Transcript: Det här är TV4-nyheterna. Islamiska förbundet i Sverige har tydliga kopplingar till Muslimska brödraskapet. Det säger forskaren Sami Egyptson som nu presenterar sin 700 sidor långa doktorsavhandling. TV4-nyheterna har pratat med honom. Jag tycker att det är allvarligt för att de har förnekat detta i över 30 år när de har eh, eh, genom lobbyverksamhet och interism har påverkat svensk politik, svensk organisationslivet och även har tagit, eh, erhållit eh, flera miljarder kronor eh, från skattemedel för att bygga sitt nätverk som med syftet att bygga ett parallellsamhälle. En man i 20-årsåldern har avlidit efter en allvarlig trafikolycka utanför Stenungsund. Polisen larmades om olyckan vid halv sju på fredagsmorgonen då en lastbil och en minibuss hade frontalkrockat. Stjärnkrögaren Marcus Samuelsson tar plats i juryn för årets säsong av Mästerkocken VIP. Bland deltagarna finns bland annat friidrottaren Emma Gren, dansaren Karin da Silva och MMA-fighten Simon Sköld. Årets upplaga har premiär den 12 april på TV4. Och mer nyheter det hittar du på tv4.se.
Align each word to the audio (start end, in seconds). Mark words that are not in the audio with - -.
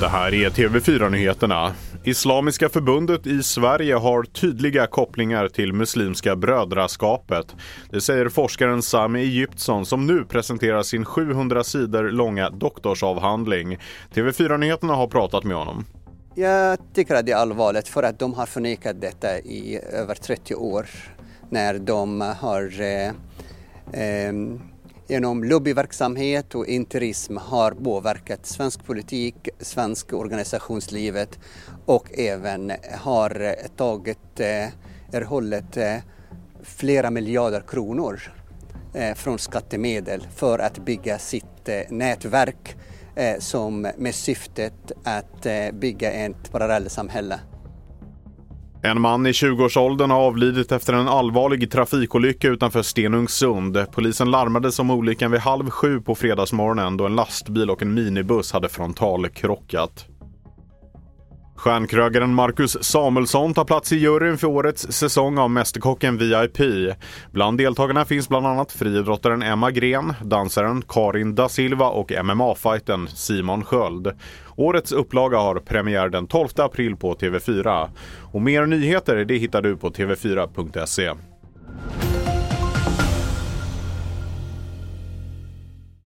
Det 0.00 0.08
här 0.08 0.34
är 0.34 0.50
TV4-nyheterna. 0.50 1.72
Islamiska 2.04 2.68
förbundet 2.68 3.26
i 3.26 3.42
Sverige 3.42 3.94
har 3.94 4.22
tydliga 4.22 4.86
kopplingar 4.86 5.48
till 5.48 5.72
Muslimska 5.72 6.36
brödraskapet. 6.36 7.56
Det 7.90 8.00
säger 8.00 8.28
forskaren 8.28 8.82
Sami 8.82 9.20
Egyptson 9.20 9.86
som 9.86 10.06
nu 10.06 10.24
presenterar 10.24 10.82
sin 10.82 11.04
700 11.04 11.64
sidor 11.64 12.10
långa 12.10 12.50
doktorsavhandling. 12.50 13.78
TV4-nyheterna 14.14 14.94
har 14.94 15.06
pratat 15.06 15.44
med 15.44 15.56
honom. 15.56 15.84
Jag 16.34 16.78
tycker 16.94 17.14
att 17.14 17.26
det 17.26 17.32
är 17.32 17.36
allvarligt 17.36 17.88
för 17.88 18.02
att 18.02 18.18
de 18.18 18.34
har 18.34 18.46
förnekat 18.46 19.00
detta 19.00 19.38
i 19.38 19.80
över 19.92 20.14
30 20.14 20.54
år 20.54 20.86
när 21.50 21.78
de 21.78 22.20
har 22.20 22.80
eh, 22.80 23.08
eh, 24.02 24.32
genom 25.08 25.44
lobbyverksamhet 25.44 26.54
och 26.54 26.66
interism 26.66 27.36
har 27.36 27.70
påverkat 27.70 28.46
svensk 28.46 28.84
politik, 28.84 29.48
svensk 29.60 30.12
organisationslivet 30.12 31.38
och 31.86 32.18
även 32.18 32.72
har 32.98 33.54
tagit, 33.76 34.40
eh, 34.40 34.68
erhållit 35.12 35.76
eh, 35.76 35.96
flera 36.62 37.10
miljarder 37.10 37.62
kronor 37.68 38.20
eh, 38.94 39.14
från 39.14 39.38
skattemedel 39.38 40.26
för 40.36 40.58
att 40.58 40.78
bygga 40.78 41.18
sitt 41.18 41.68
nätverk 41.88 42.76
som 43.38 43.88
med 43.96 44.14
syftet 44.14 44.92
att 45.04 45.46
bygga 45.72 46.12
ett 46.12 46.52
parallellsamhälle. 46.52 47.40
En 48.82 49.00
man 49.00 49.26
i 49.26 49.32
20-årsåldern 49.32 50.10
har 50.10 50.20
avlidit 50.20 50.72
efter 50.72 50.92
en 50.92 51.08
allvarlig 51.08 51.70
trafikolycka 51.70 52.48
utanför 52.48 52.82
Stenungsund. 52.82 53.86
Polisen 53.92 54.30
larmades 54.30 54.78
om 54.78 54.90
olyckan 54.90 55.30
vid 55.30 55.40
halv 55.40 55.70
sju 55.70 56.00
på 56.00 56.14
fredagsmorgonen 56.14 56.96
då 56.96 57.06
en 57.06 57.16
lastbil 57.16 57.70
och 57.70 57.82
en 57.82 57.94
minibuss 57.94 58.52
hade 58.52 58.68
frontalkrockat. 58.68 60.06
Stjärnkrögaren 61.58 62.34
Marcus 62.34 62.84
Samuelsson 62.84 63.54
tar 63.54 63.64
plats 63.64 63.92
i 63.92 63.96
juryn 63.96 64.38
för 64.38 64.46
årets 64.46 64.92
säsong 64.92 65.38
av 65.38 65.50
Mästerkocken 65.50 66.18
VIP. 66.18 66.58
Bland 67.32 67.58
deltagarna 67.58 68.04
finns 68.04 68.28
bland 68.28 68.46
annat 68.46 68.72
friidrottaren 68.72 69.42
Emma 69.42 69.70
Gren, 69.70 70.14
dansaren 70.22 70.82
Karin 70.88 71.34
da 71.34 71.48
Silva 71.48 71.88
och 71.88 72.12
MMA-fighten 72.24 73.06
Simon 73.06 73.64
Sköld. 73.64 74.12
Årets 74.56 74.92
upplaga 74.92 75.38
har 75.38 75.54
premiär 75.54 76.08
den 76.08 76.26
12 76.26 76.48
april 76.56 76.96
på 76.96 77.14
TV4. 77.14 77.88
Och 78.32 78.42
mer 78.42 78.66
nyheter 78.66 79.24
det 79.24 79.36
hittar 79.36 79.62
du 79.62 79.76
på 79.76 79.90
tv4.se. 79.90 81.14